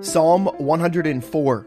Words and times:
Psalm 0.00 0.46
104 0.46 1.66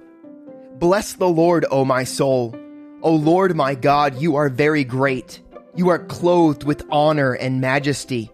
Bless 0.79 1.13
the 1.13 1.27
Lord, 1.27 1.65
O 1.69 1.85
my 1.85 2.03
soul. 2.03 2.55
O 3.03 3.13
Lord 3.13 3.55
my 3.55 3.75
God, 3.75 4.19
you 4.19 4.37
are 4.37 4.49
very 4.49 4.83
great. 4.83 5.39
You 5.75 5.89
are 5.89 5.99
clothed 5.99 6.63
with 6.63 6.83
honor 6.89 7.33
and 7.33 7.61
majesty, 7.61 8.31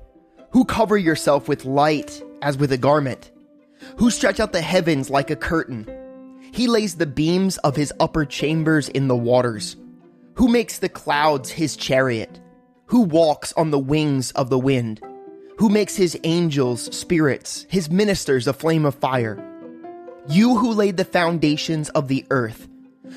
who 0.52 0.64
cover 0.64 0.98
yourself 0.98 1.50
with 1.50 1.66
light 1.66 2.24
as 2.42 2.58
with 2.58 2.72
a 2.72 2.78
garment, 2.78 3.32
who 3.98 4.10
stretch 4.10 4.40
out 4.40 4.54
the 4.54 4.62
heavens 4.62 5.10
like 5.10 5.32
a 5.32 5.36
curtain. 5.36 5.86
He 6.54 6.68
lays 6.68 6.96
the 6.96 7.06
beams 7.06 7.58
of 7.58 7.76
his 7.76 7.92
upper 8.00 8.24
chambers 8.24 8.88
in 8.88 9.10
the 9.10 9.18
waters, 9.18 9.76
who 10.36 10.48
makes 10.48 10.80
the 10.80 10.88
clouds 10.88 11.50
his 11.50 11.76
chariot, 11.76 12.40
who 12.88 13.02
walks 13.02 13.54
on 13.54 13.72
the 13.72 13.80
wings 13.80 14.32
of 14.32 14.50
the 14.50 14.60
wind, 14.60 15.02
who 15.58 15.70
makes 15.70 15.96
his 15.96 16.18
angels 16.24 16.96
spirits, 16.96 17.66
his 17.70 17.90
ministers 17.90 18.48
a 18.48 18.54
flame 18.54 18.86
of 18.86 18.96
fire. 18.96 19.44
You 20.28 20.58
who 20.58 20.74
laid 20.74 20.98
the 20.98 21.06
foundations 21.06 21.90
of 21.90 22.08
the 22.08 22.26
earth, 22.30 22.68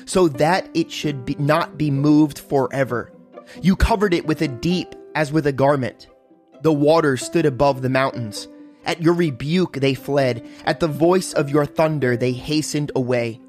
so 0.05 0.27
that 0.27 0.69
it 0.73 0.91
should 0.91 1.25
be, 1.25 1.35
not 1.35 1.77
be 1.77 1.91
moved 1.91 2.39
forever. 2.39 3.11
You 3.61 3.75
covered 3.75 4.13
it 4.13 4.27
with 4.27 4.41
a 4.41 4.47
deep 4.47 4.95
as 5.15 5.31
with 5.31 5.47
a 5.47 5.51
garment. 5.51 6.07
The 6.61 6.73
waters 6.73 7.23
stood 7.23 7.45
above 7.45 7.81
the 7.81 7.89
mountains. 7.89 8.47
At 8.85 9.01
your 9.01 9.13
rebuke 9.13 9.73
they 9.73 9.93
fled. 9.93 10.47
At 10.65 10.79
the 10.79 10.87
voice 10.87 11.33
of 11.33 11.49
your 11.49 11.65
thunder 11.65 12.15
they 12.15 12.31
hastened 12.31 12.91
away. 12.95 13.39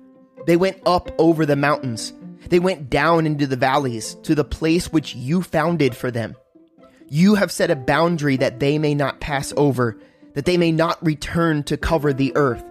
They 0.47 0.57
went 0.57 0.79
up 0.87 1.11
over 1.19 1.45
the 1.45 1.57
mountains. 1.57 2.13
They 2.51 2.59
went 2.59 2.91
down 2.91 3.27
into 3.27 3.47
the 3.47 3.57
valleys 3.57 4.17
to 4.25 4.35
the 4.35 4.45
place 4.45 4.93
which 4.93 5.15
you 5.15 5.41
founded 5.41 5.97
for 5.97 6.11
them. 6.11 6.37
You 7.09 7.37
have 7.37 7.53
set 7.53 7.71
a 7.71 7.77
boundary 7.77 8.37
that 8.37 8.61
they 8.61 8.77
may 8.77 8.95
not 8.95 9.21
pass 9.21 9.53
over, 9.57 9.99
that 10.35 10.45
they 10.45 10.57
may 10.57 10.73
not 10.73 11.05
return 11.05 11.63
to 11.65 11.77
cover 11.77 12.13
the 12.13 12.33
earth. 12.37 12.65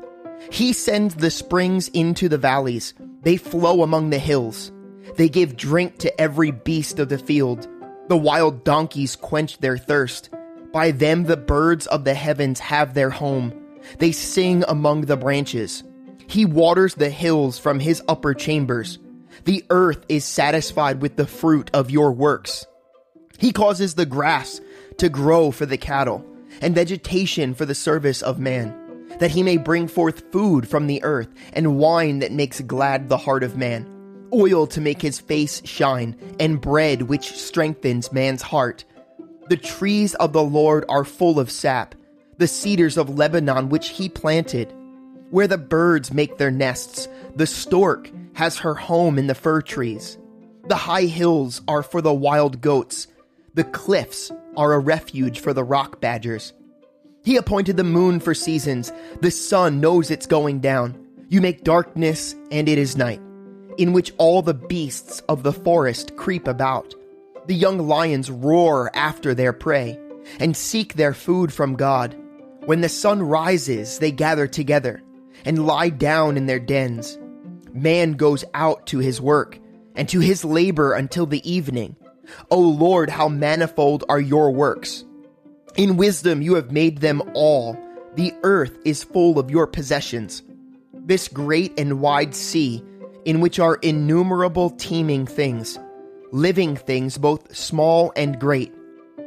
He 0.51 0.73
sends 0.73 1.15
the 1.15 1.31
springs 1.31 1.87
into 1.89 2.29
the 2.29 2.37
valleys. 2.37 2.93
They 3.23 3.37
flow 3.37 3.81
among 3.81 4.09
the 4.09 4.19
hills. 4.19 4.71
They 5.15 5.29
give 5.29 5.57
drink 5.57 5.97
to 5.99 6.21
every 6.21 6.51
beast 6.51 6.99
of 6.99 7.09
the 7.09 7.17
field. 7.17 7.67
The 8.09 8.17
wild 8.17 8.63
donkeys 8.63 9.15
quench 9.15 9.59
their 9.59 9.77
thirst. 9.77 10.29
By 10.73 10.91
them 10.91 11.23
the 11.23 11.37
birds 11.37 11.87
of 11.87 12.03
the 12.03 12.13
heavens 12.13 12.59
have 12.59 12.93
their 12.93 13.09
home. 13.09 13.53
They 13.97 14.11
sing 14.11 14.63
among 14.67 15.01
the 15.01 15.17
branches. 15.17 15.83
He 16.27 16.45
waters 16.45 16.95
the 16.95 17.09
hills 17.09 17.57
from 17.57 17.79
his 17.79 18.01
upper 18.07 18.33
chambers. 18.33 18.99
The 19.49 19.65
earth 19.71 20.05
is 20.09 20.25
satisfied 20.25 21.01
with 21.01 21.15
the 21.15 21.25
fruit 21.25 21.71
of 21.73 21.89
your 21.89 22.11
works. 22.11 22.67
He 23.39 23.51
causes 23.51 23.95
the 23.95 24.05
grass 24.05 24.61
to 24.99 25.09
grow 25.09 25.49
for 25.49 25.65
the 25.65 25.75
cattle, 25.75 26.23
and 26.61 26.75
vegetation 26.75 27.55
for 27.55 27.65
the 27.65 27.73
service 27.73 28.21
of 28.21 28.37
man 28.37 28.75
that 29.17 29.31
he 29.31 29.41
may 29.41 29.57
bring 29.57 29.87
forth 29.87 30.31
food 30.31 30.67
from 30.67 30.85
the 30.85 31.03
earth, 31.03 31.29
and 31.53 31.79
wine 31.79 32.19
that 32.19 32.31
makes 32.31 32.61
glad 32.61 33.09
the 33.09 33.17
heart 33.17 33.41
of 33.41 33.57
man, 33.57 33.89
oil 34.31 34.67
to 34.67 34.79
make 34.79 35.01
his 35.01 35.19
face 35.19 35.63
shine, 35.65 36.15
and 36.39 36.61
bread 36.61 37.01
which 37.01 37.35
strengthens 37.35 38.11
man's 38.11 38.43
heart. 38.43 38.85
The 39.49 39.57
trees 39.57 40.13
of 40.13 40.31
the 40.31 40.43
Lord 40.43 40.85
are 40.89 41.03
full 41.03 41.39
of 41.39 41.49
sap, 41.49 41.95
the 42.37 42.47
cedars 42.47 42.97
of 42.97 43.17
Lebanon 43.17 43.69
which 43.69 43.89
he 43.89 44.09
planted. 44.09 44.71
Where 45.31 45.47
the 45.47 45.57
birds 45.57 46.13
make 46.13 46.37
their 46.37 46.51
nests, 46.51 47.07
the 47.35 47.47
stork 47.47 48.09
has 48.33 48.57
her 48.57 48.75
home 48.75 49.17
in 49.19 49.27
the 49.27 49.35
fir 49.35 49.61
trees. 49.61 50.17
The 50.67 50.75
high 50.75 51.05
hills 51.05 51.61
are 51.67 51.83
for 51.83 52.01
the 52.01 52.13
wild 52.13 52.61
goats, 52.61 53.07
the 53.53 53.63
cliffs 53.63 54.31
are 54.55 54.73
a 54.73 54.79
refuge 54.79 55.39
for 55.39 55.53
the 55.53 55.63
rock 55.63 55.99
badgers. 55.99 56.53
He 57.23 57.35
appointed 57.35 57.77
the 57.77 57.83
moon 57.83 58.19
for 58.19 58.33
seasons. 58.33 58.91
The 59.21 59.31
sun 59.31 59.81
knows 59.81 60.09
it's 60.09 60.27
going 60.27 60.59
down. 60.59 60.97
You 61.27 61.41
make 61.41 61.63
darkness, 61.63 62.35
and 62.51 62.69
it 62.69 62.77
is 62.77 62.95
night, 62.95 63.21
in 63.77 63.91
which 63.91 64.13
all 64.17 64.41
the 64.41 64.53
beasts 64.53 65.21
of 65.27 65.43
the 65.43 65.53
forest 65.53 66.15
creep 66.15 66.47
about. 66.47 66.95
The 67.47 67.55
young 67.55 67.87
lions 67.87 68.31
roar 68.31 68.91
after 68.95 69.33
their 69.33 69.53
prey 69.53 69.99
and 70.39 70.55
seek 70.55 70.93
their 70.93 71.13
food 71.13 71.51
from 71.51 71.75
God. 71.75 72.15
When 72.65 72.81
the 72.81 72.89
sun 72.89 73.21
rises, 73.21 73.99
they 73.99 74.11
gather 74.11 74.47
together 74.47 75.01
and 75.45 75.65
lie 75.65 75.89
down 75.89 76.37
in 76.37 76.45
their 76.45 76.59
dens. 76.59 77.17
Man 77.73 78.13
goes 78.13 78.43
out 78.53 78.87
to 78.87 78.99
his 78.99 79.21
work 79.21 79.59
and 79.95 80.07
to 80.09 80.19
his 80.19 80.45
labor 80.45 80.93
until 80.93 81.25
the 81.25 81.49
evening. 81.49 81.95
O 82.51 82.59
Lord, 82.59 83.09
how 83.09 83.27
manifold 83.27 84.03
are 84.09 84.19
your 84.19 84.51
works! 84.51 85.03
In 85.75 85.97
wisdom 85.97 86.41
you 86.41 86.55
have 86.55 86.71
made 86.71 86.99
them 86.99 87.21
all. 87.33 87.77
The 88.15 88.33
earth 88.43 88.77
is 88.85 89.03
full 89.03 89.39
of 89.39 89.51
your 89.51 89.67
possessions. 89.67 90.43
This 90.93 91.27
great 91.27 91.79
and 91.79 92.01
wide 92.01 92.35
sea, 92.35 92.83
in 93.25 93.39
which 93.39 93.59
are 93.59 93.75
innumerable 93.75 94.71
teeming 94.71 95.25
things, 95.25 95.79
living 96.31 96.75
things 96.75 97.17
both 97.17 97.55
small 97.55 98.11
and 98.15 98.39
great. 98.39 98.73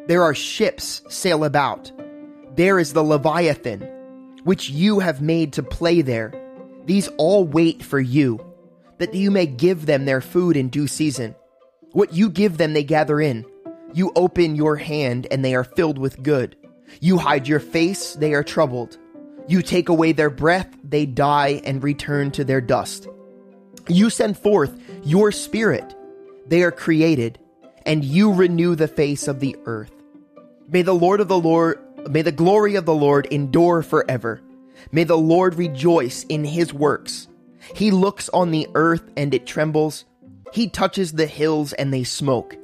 There 0.09 0.22
are 0.22 0.34
ships 0.34 1.03
sail 1.09 1.45
about. 1.45 1.93
There 2.56 2.78
is 2.78 2.93
the 2.93 3.05
Leviathan, 3.05 3.89
which 4.44 4.70
you 4.70 4.98
have 5.00 5.22
made 5.22 5.53
to 5.54 5.62
play 5.62 6.03
there. 6.03 6.32
These 6.84 7.08
all 7.16 7.44
wait 7.44 7.82
for 7.82 8.00
you, 8.00 8.44
that 8.98 9.14
you 9.14 9.30
may 9.30 9.47
give 9.47 9.86
them 9.86 10.04
their 10.04 10.20
food 10.20 10.56
in 10.56 10.69
due 10.69 10.86
season. 10.86 11.34
What 11.92 12.12
you 12.12 12.30
give 12.30 12.58
them 12.58 12.72
they 12.72 12.84
gather 12.84 13.20
in 13.20 13.44
you 13.94 14.12
open 14.16 14.56
your 14.56 14.76
hand, 14.76 15.26
and 15.30 15.44
they 15.44 15.54
are 15.54 15.64
filled 15.64 15.98
with 15.98 16.22
good. 16.22 16.56
You 17.00 17.19
hide 17.19 17.47
your 17.47 17.60
face, 17.60 18.14
they 18.14 18.34
are 18.34 18.42
troubled. 18.42 18.97
You 19.48 19.62
take 19.62 19.88
away 19.88 20.12
their 20.12 20.30
breath, 20.30 20.69
they 20.84 21.06
die 21.06 21.60
and 21.64 21.82
return 21.82 22.30
to 22.32 22.44
their 22.44 22.60
dust. 22.60 23.09
You 23.88 24.10
send 24.10 24.38
forth 24.38 24.78
your 25.03 25.32
spirit, 25.32 25.94
they 26.47 26.62
are 26.62 26.70
created, 26.70 27.38
and 27.84 28.04
you 28.04 28.32
renew 28.32 28.74
the 28.74 28.88
face 28.88 29.28
of 29.28 29.41
the 29.41 29.56
earth. 29.64 29.92
May 30.69 30.82
the 30.82 30.94
Lord 30.94 31.20
of 31.20 31.28
the 31.28 31.38
Lord, 31.38 31.78
may 32.09 32.23
the 32.23 32.33
glory 32.33 32.75
of 32.75 32.85
the 32.85 32.95
Lord 32.95 33.27
endure 33.31 33.83
forever. 33.83 34.41
May 34.91 35.05
the 35.05 35.19
Lord 35.19 35.55
rejoice 35.55 36.25
in 36.25 36.45
his 36.45 36.75
works. 36.75 37.29
He 37.75 37.91
looks 37.91 38.29
on 38.31 38.51
the 38.51 38.69
earth 38.75 39.11
and 39.17 39.33
it 39.35 39.47
trembles. 39.47 40.05
He 40.53 40.69
touches 40.69 41.13
the 41.13 41.27
hills 41.27 41.73
and 41.73 41.93
they 41.93 42.05
smoke. 42.05 42.57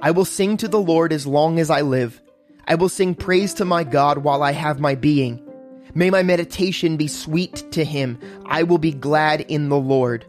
I 0.00 0.10
will 0.10 0.24
sing 0.24 0.56
to 0.58 0.68
the 0.68 0.80
Lord 0.80 1.12
as 1.12 1.26
long 1.26 1.58
as 1.58 1.70
I 1.70 1.82
live. 1.82 2.20
I 2.66 2.74
will 2.76 2.88
sing 2.88 3.14
praise 3.14 3.54
to 3.54 3.64
my 3.64 3.84
God 3.84 4.18
while 4.18 4.42
I 4.42 4.52
have 4.52 4.80
my 4.80 4.94
being. 4.94 5.46
May 5.94 6.10
my 6.10 6.22
meditation 6.22 6.96
be 6.96 7.08
sweet 7.08 7.70
to 7.72 7.84
him. 7.84 8.18
I 8.46 8.62
will 8.62 8.78
be 8.78 8.92
glad 8.92 9.42
in 9.42 9.68
the 9.68 9.78
Lord. 9.78 10.24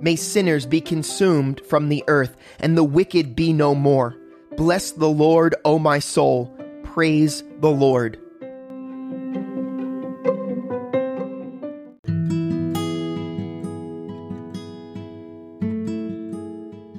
May 0.00 0.16
sinners 0.16 0.66
be 0.66 0.80
consumed 0.80 1.60
from 1.66 1.88
the 1.88 2.02
earth, 2.08 2.36
and 2.58 2.76
the 2.76 2.84
wicked 2.84 3.36
be 3.36 3.52
no 3.52 3.74
more. 3.74 4.16
Bless 4.56 4.92
the 4.92 5.08
Lord, 5.08 5.54
O 5.64 5.78
my 5.78 5.98
soul. 5.98 6.56
Praise 6.92 7.44
the 7.60 7.70
Lord. 7.70 8.18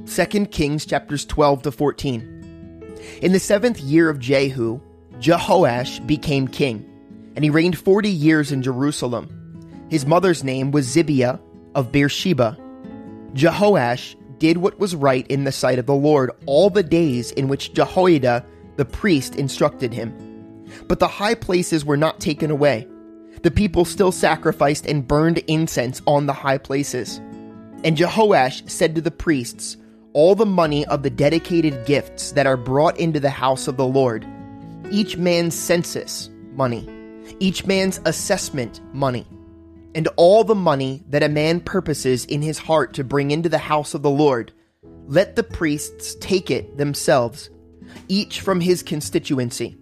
2 0.07 0.45
Kings 0.45 0.85
chapters 0.85 1.25
12 1.25 1.63
to 1.63 1.71
14. 1.73 2.21
In 3.21 3.33
the 3.33 3.39
seventh 3.39 3.81
year 3.81 4.09
of 4.09 4.19
Jehu, 4.19 4.79
Jehoash 5.19 6.07
became 6.07 6.47
king, 6.47 6.85
and 7.35 7.43
he 7.43 7.49
reigned 7.49 7.77
40 7.77 8.09
years 8.09 8.53
in 8.53 8.61
Jerusalem. 8.61 9.87
His 9.89 10.05
mother's 10.05 10.41
name 10.41 10.71
was 10.71 10.87
Zibiah 10.87 11.37
of 11.75 11.91
Beersheba. 11.91 12.57
Jehoash 13.33 14.15
did 14.37 14.57
what 14.57 14.79
was 14.79 14.95
right 14.95 15.27
in 15.27 15.43
the 15.43 15.51
sight 15.51 15.79
of 15.79 15.85
the 15.85 15.93
Lord 15.93 16.31
all 16.45 16.69
the 16.69 16.81
days 16.81 17.31
in 17.31 17.49
which 17.49 17.73
Jehoiada 17.73 18.45
the 18.81 18.85
priest 18.85 19.35
instructed 19.35 19.93
him. 19.93 20.11
But 20.87 20.97
the 20.97 21.07
high 21.07 21.35
places 21.35 21.85
were 21.85 21.97
not 21.97 22.19
taken 22.19 22.49
away. 22.49 22.87
The 23.43 23.51
people 23.51 23.85
still 23.85 24.11
sacrificed 24.11 24.87
and 24.87 25.07
burned 25.07 25.37
incense 25.47 26.01
on 26.07 26.25
the 26.25 26.33
high 26.33 26.57
places. 26.57 27.17
And 27.83 27.95
Jehoash 27.95 28.67
said 28.67 28.95
to 28.95 29.01
the 29.01 29.11
priests, 29.11 29.77
all 30.13 30.33
the 30.33 30.47
money 30.47 30.83
of 30.87 31.03
the 31.03 31.11
dedicated 31.11 31.85
gifts 31.85 32.31
that 32.31 32.47
are 32.47 32.57
brought 32.57 32.97
into 32.97 33.19
the 33.19 33.29
house 33.29 33.67
of 33.67 33.77
the 33.77 33.85
Lord, 33.85 34.25
each 34.89 35.15
man's 35.15 35.53
census 35.53 36.31
money, 36.53 36.89
each 37.39 37.67
man's 37.67 38.01
assessment 38.05 38.81
money, 38.95 39.27
and 39.93 40.07
all 40.15 40.43
the 40.43 40.55
money 40.55 41.03
that 41.09 41.21
a 41.21 41.29
man 41.29 41.59
purposes 41.59 42.25
in 42.25 42.41
his 42.41 42.57
heart 42.57 42.93
to 42.95 43.03
bring 43.03 43.29
into 43.29 43.47
the 43.47 43.59
house 43.59 43.93
of 43.93 44.01
the 44.01 44.09
Lord, 44.09 44.51
let 45.05 45.35
the 45.35 45.43
priests 45.43 46.15
take 46.15 46.49
it 46.49 46.79
themselves, 46.79 47.51
each 48.07 48.41
from 48.41 48.61
his 48.61 48.83
constituency, 48.83 49.77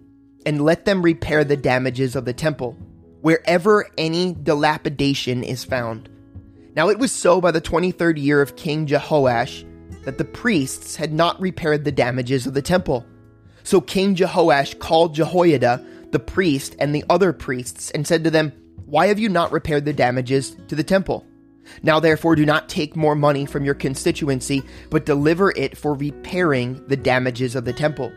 and 0.46 0.60
let 0.60 0.84
them 0.84 1.02
repair 1.02 1.44
the 1.44 1.56
damages 1.56 2.16
of 2.16 2.24
the 2.24 2.32
temple, 2.32 2.76
wherever 3.20 3.86
any 3.98 4.34
dilapidation 4.34 5.42
is 5.42 5.64
found. 5.64 6.08
Now 6.76 6.88
it 6.88 6.98
was 6.98 7.12
so 7.12 7.40
by 7.40 7.50
the 7.50 7.60
twenty 7.60 7.90
third 7.90 8.18
year 8.18 8.40
of 8.40 8.56
King 8.56 8.86
Jehoash 8.86 9.66
that 10.04 10.18
the 10.18 10.24
priests 10.24 10.96
had 10.96 11.12
not 11.12 11.40
repaired 11.40 11.84
the 11.84 11.92
damages 11.92 12.46
of 12.46 12.54
the 12.54 12.62
temple. 12.62 13.04
So 13.62 13.80
King 13.80 14.14
Jehoash 14.14 14.78
called 14.78 15.14
Jehoiada, 15.14 15.84
the 16.10 16.18
priest, 16.18 16.76
and 16.78 16.94
the 16.94 17.04
other 17.10 17.32
priests, 17.32 17.90
and 17.90 18.06
said 18.06 18.24
to 18.24 18.30
them, 18.30 18.52
Why 18.86 19.08
have 19.08 19.18
you 19.18 19.28
not 19.28 19.52
repaired 19.52 19.84
the 19.84 19.92
damages 19.92 20.56
to 20.68 20.74
the 20.74 20.84
temple? 20.84 21.26
Now 21.82 22.00
therefore 22.00 22.36
do 22.36 22.44
not 22.44 22.68
take 22.68 22.96
more 22.96 23.14
money 23.14 23.46
from 23.46 23.64
your 23.64 23.74
constituency, 23.74 24.62
but 24.90 25.06
deliver 25.06 25.50
it 25.56 25.76
for 25.76 25.94
repairing 25.94 26.84
the 26.86 26.96
damages 26.96 27.54
of 27.54 27.64
the 27.64 27.72
temple. 27.72 28.12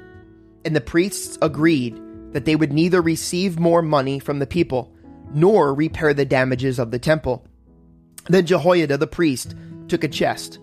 And 0.66 0.76
the 0.76 0.82
priests 0.82 1.38
agreed 1.42 2.00
that 2.34 2.46
they 2.46 2.56
would 2.56 2.74
neither 2.74 3.02
receive 3.02 3.60
more 3.60 3.82
money 3.82 4.20
from 4.20 4.40
the 4.40 4.48
people, 4.48 4.94
nor 5.34 5.74
repair 5.74 6.14
the 6.14 6.26
damages 6.26 6.80
of 6.80 6.92
the 6.92 7.00
temple. 7.00 7.46
Then 8.28 8.46
Jehoiada 8.46 8.98
the 8.98 9.08
priest 9.08 9.56
took 9.88 10.04
a 10.04 10.08
chest, 10.08 10.60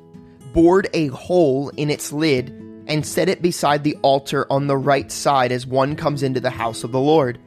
bored 0.52 0.88
a 0.94 1.08
hole 1.08 1.68
in 1.70 1.90
its 1.90 2.12
lid, 2.12 2.50
and 2.86 3.06
set 3.06 3.28
it 3.28 3.42
beside 3.42 3.84
the 3.84 3.96
altar 4.02 4.50
on 4.50 4.66
the 4.66 4.76
right 4.76 5.12
side 5.12 5.52
as 5.52 5.66
one 5.66 5.94
comes 5.94 6.22
into 6.22 6.40
the 6.40 6.50
house 6.50 6.82
of 6.82 6.92
the 6.92 7.00
Lord. 7.00 7.38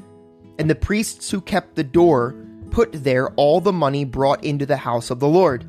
And 0.57 0.69
the 0.69 0.75
priests 0.75 1.29
who 1.29 1.41
kept 1.41 1.75
the 1.75 1.83
door 1.83 2.35
put 2.73 2.91
there 3.03 3.29
all 3.35 3.61
the 3.61 3.71
money 3.71 4.03
brought 4.03 4.43
into 4.43 4.65
the 4.65 4.75
house 4.75 5.11
of 5.11 5.19
the 5.19 5.27
Lord. 5.27 5.63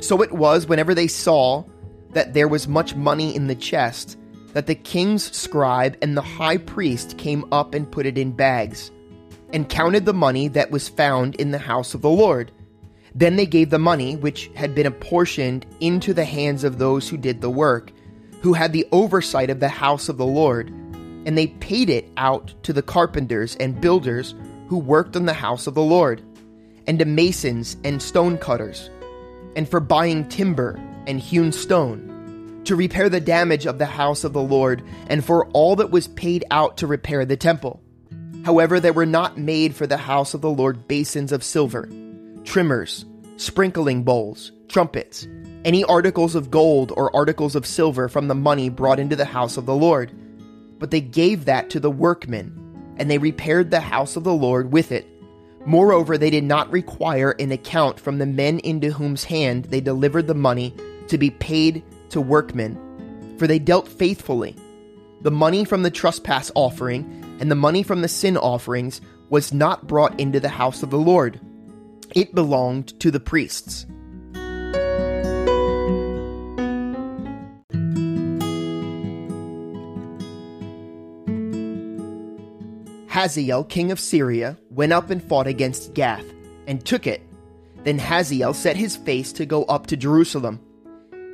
So 0.00 0.20
it 0.20 0.30
was, 0.30 0.66
whenever 0.66 0.94
they 0.94 1.08
saw 1.08 1.64
that 2.10 2.34
there 2.34 2.48
was 2.48 2.68
much 2.68 2.94
money 2.94 3.34
in 3.34 3.46
the 3.46 3.54
chest, 3.54 4.18
that 4.52 4.66
the 4.66 4.74
king's 4.74 5.34
scribe 5.34 5.96
and 6.02 6.14
the 6.14 6.22
high 6.22 6.58
priest 6.58 7.16
came 7.16 7.50
up 7.50 7.74
and 7.74 7.90
put 7.90 8.04
it 8.04 8.18
in 8.18 8.30
bags, 8.30 8.90
and 9.54 9.70
counted 9.70 10.04
the 10.04 10.12
money 10.12 10.48
that 10.48 10.70
was 10.70 10.86
found 10.86 11.34
in 11.36 11.50
the 11.50 11.58
house 11.58 11.94
of 11.94 12.02
the 12.02 12.10
Lord. 12.10 12.52
Then 13.14 13.36
they 13.36 13.46
gave 13.46 13.70
the 13.70 13.78
money, 13.78 14.14
which 14.14 14.50
had 14.54 14.74
been 14.74 14.86
apportioned, 14.86 15.64
into 15.80 16.12
the 16.12 16.26
hands 16.26 16.62
of 16.62 16.78
those 16.78 17.08
who 17.08 17.16
did 17.16 17.40
the 17.40 17.48
work, 17.48 17.90
who 18.42 18.52
had 18.52 18.74
the 18.74 18.86
oversight 18.92 19.48
of 19.48 19.60
the 19.60 19.68
house 19.68 20.10
of 20.10 20.18
the 20.18 20.26
Lord, 20.26 20.68
and 21.24 21.38
they 21.38 21.46
paid 21.46 21.88
it 21.88 22.10
out 22.18 22.52
to 22.64 22.74
the 22.74 22.82
carpenters 22.82 23.56
and 23.56 23.80
builders 23.80 24.34
who 24.68 24.76
worked 24.76 25.16
on 25.16 25.24
the 25.24 25.32
house 25.32 25.66
of 25.66 25.72
the 25.72 25.82
Lord 25.82 26.22
and 26.86 26.98
to 26.98 27.04
masons 27.04 27.76
and 27.84 28.00
stone 28.00 28.38
cutters, 28.38 28.90
and 29.56 29.68
for 29.68 29.80
buying 29.80 30.28
timber 30.28 30.80
and 31.06 31.20
hewn 31.20 31.52
stone, 31.52 32.62
to 32.64 32.76
repair 32.76 33.08
the 33.08 33.20
damage 33.20 33.66
of 33.66 33.78
the 33.78 33.86
house 33.86 34.24
of 34.24 34.32
the 34.32 34.42
Lord, 34.42 34.82
and 35.08 35.24
for 35.24 35.46
all 35.48 35.76
that 35.76 35.90
was 35.90 36.08
paid 36.08 36.44
out 36.50 36.78
to 36.78 36.86
repair 36.86 37.24
the 37.24 37.36
temple. 37.36 37.80
However, 38.44 38.80
there 38.80 38.92
were 38.92 39.06
not 39.06 39.38
made 39.38 39.74
for 39.74 39.86
the 39.86 39.96
house 39.96 40.34
of 40.34 40.40
the 40.40 40.50
Lord 40.50 40.86
basins 40.86 41.32
of 41.32 41.44
silver, 41.44 41.88
trimmers, 42.44 43.04
sprinkling 43.36 44.02
bowls, 44.02 44.52
trumpets, 44.68 45.26
any 45.64 45.82
articles 45.84 46.34
of 46.34 46.50
gold 46.50 46.92
or 46.96 47.14
articles 47.16 47.54
of 47.54 47.66
silver 47.66 48.08
from 48.08 48.28
the 48.28 48.34
money 48.34 48.68
brought 48.68 49.00
into 49.00 49.16
the 49.16 49.24
house 49.24 49.56
of 49.56 49.64
the 49.64 49.74
Lord. 49.74 50.12
But 50.78 50.90
they 50.90 51.00
gave 51.00 51.46
that 51.46 51.70
to 51.70 51.80
the 51.80 51.90
workmen, 51.90 52.94
and 52.98 53.10
they 53.10 53.18
repaired 53.18 53.70
the 53.70 53.80
house 53.80 54.16
of 54.16 54.24
the 54.24 54.34
Lord 54.34 54.72
with 54.72 54.92
it 54.92 55.06
Moreover, 55.66 56.18
they 56.18 56.30
did 56.30 56.44
not 56.44 56.70
require 56.70 57.30
an 57.32 57.50
account 57.50 57.98
from 57.98 58.18
the 58.18 58.26
men 58.26 58.58
into 58.60 58.90
whose 58.90 59.24
hand 59.24 59.66
they 59.66 59.80
delivered 59.80 60.26
the 60.26 60.34
money 60.34 60.74
to 61.08 61.16
be 61.16 61.30
paid 61.30 61.82
to 62.10 62.20
workmen, 62.20 63.36
for 63.38 63.46
they 63.46 63.58
dealt 63.58 63.88
faithfully. 63.88 64.56
The 65.22 65.30
money 65.30 65.64
from 65.64 65.82
the 65.82 65.90
trespass 65.90 66.50
offering 66.54 67.36
and 67.40 67.50
the 67.50 67.56
money 67.56 67.82
from 67.82 68.02
the 68.02 68.08
sin 68.08 68.36
offerings 68.36 69.00
was 69.30 69.54
not 69.54 69.86
brought 69.86 70.18
into 70.20 70.38
the 70.38 70.50
house 70.50 70.82
of 70.82 70.90
the 70.90 70.98
Lord. 70.98 71.40
It 72.14 72.34
belonged 72.34 72.98
to 73.00 73.10
the 73.10 73.20
priests. 73.20 73.86
Hazael, 83.14 83.62
king 83.62 83.92
of 83.92 84.00
Syria, 84.00 84.58
went 84.70 84.92
up 84.92 85.08
and 85.08 85.22
fought 85.22 85.46
against 85.46 85.94
Gath, 85.94 86.24
and 86.66 86.84
took 86.84 87.06
it. 87.06 87.22
Then 87.84 87.96
Hazael 87.96 88.52
set 88.54 88.74
his 88.76 88.96
face 88.96 89.32
to 89.34 89.46
go 89.46 89.62
up 89.66 89.86
to 89.86 89.96
Jerusalem. 89.96 90.58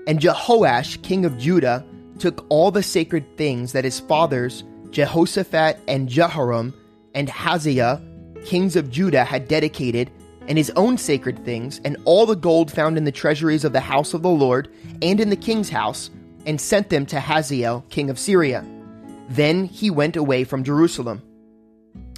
And 0.06 0.21
Jehoash, 0.21 1.00
king 1.00 1.25
of 1.25 1.38
Judah, 1.38 1.82
took 2.19 2.44
all 2.50 2.71
the 2.71 2.82
sacred 2.82 3.38
things 3.38 3.73
that 3.73 3.85
his 3.85 3.99
fathers, 3.99 4.62
Jehoshaphat 4.91 5.81
and 5.88 6.06
Jehoram, 6.06 6.75
and 7.15 7.31
Ahaziah, 7.31 8.03
kings 8.44 8.76
of 8.76 8.91
Judah, 8.91 9.25
had 9.25 9.49
dedicated, 9.49 10.11
and 10.49 10.59
his 10.59 10.71
own 10.76 10.99
sacred 10.99 11.47
things, 11.47 11.81
and 11.83 11.97
all 12.05 12.26
the 12.26 12.37
gold 12.37 12.71
found 12.71 12.99
in 12.99 13.05
the 13.05 13.11
treasuries 13.11 13.65
of 13.65 13.73
the 13.73 13.81
house 13.81 14.12
of 14.12 14.21
the 14.21 14.29
Lord, 14.29 14.71
and 15.00 15.19
in 15.19 15.31
the 15.31 15.35
king's 15.35 15.71
house, 15.71 16.11
and 16.44 16.61
sent 16.61 16.91
them 16.91 17.06
to 17.06 17.21
Hazael, 17.21 17.87
king 17.88 18.11
of 18.11 18.19
Syria. 18.19 18.67
Then 19.31 19.65
he 19.65 19.91
went 19.91 20.17
away 20.17 20.44
from 20.44 20.62
Jerusalem. 20.62 21.23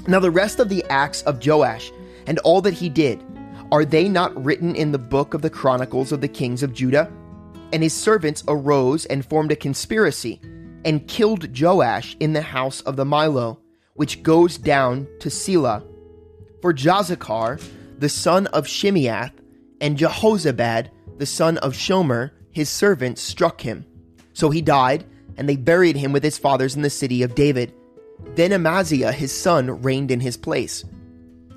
Now, 0.07 0.19
the 0.19 0.31
rest 0.31 0.59
of 0.59 0.69
the 0.69 0.85
acts 0.91 1.23
of 1.23 1.45
Joash 1.45 1.93
and 2.27 2.39
all 2.41 2.61
that 2.63 2.75
he 2.75 2.89
did, 2.89 3.23
are 3.71 3.85
they 3.85 4.09
not 4.09 4.45
written 4.45 4.75
in 4.75 4.93
the 4.93 4.99
book 4.99 5.33
of 5.33 5.43
the 5.43 5.51
Chronicles 5.51 6.13
of 6.13 6.21
the 6.21 6.29
kings 6.29 6.63
of 6.63 6.73
Judah? 6.73 7.11
And 7.73 7.83
his 7.83 7.95
servants 7.95 8.45
arose 8.49 9.07
and 9.07 9.25
formed 9.25 9.53
a 9.53 9.57
conspiracy 9.57 10.41
and 10.85 11.07
killed 11.07 11.59
Joash 11.59 12.17
in 12.21 12.33
the 12.33 12.43
house 12.43 12.81
of 12.83 12.97
the 12.97 13.05
Millo, 13.05 13.59
which 13.95 14.23
goes 14.23 14.59
down 14.59 15.07
to 15.21 15.31
Silla. 15.31 15.85
For 16.61 16.75
Jozachar, 16.75 17.63
the 17.99 18.09
son 18.09 18.47
of 18.49 18.67
Shimeath, 18.67 19.33
and 19.81 19.97
Jehozabad, 19.97 20.91
the 21.19 21.27
son 21.27 21.59
of 21.59 21.75
Shomer, 21.75 22.33
his 22.51 22.69
servants, 22.69 23.23
struck 23.23 23.61
him. 23.61 23.87
So 24.33 24.51
he 24.51 24.61
died, 24.63 25.05
and 25.37 25.49
they 25.49 25.57
buried 25.57 25.97
him 25.97 26.13
with 26.13 26.25
his 26.25 26.39
fathers 26.39 26.75
in 26.75 26.83
the 26.83 26.91
city 26.91 27.23
of 27.23 27.35
David. 27.35 27.73
Then 28.35 28.53
Amaziah 28.53 29.13
his 29.13 29.33
son 29.33 29.83
reigned 29.83 30.11
in 30.11 30.21
his 30.21 30.37
place. 30.37 30.85